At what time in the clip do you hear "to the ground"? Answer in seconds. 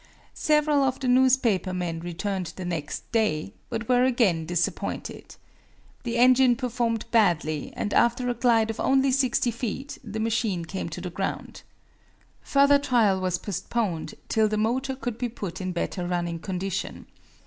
10.89-11.61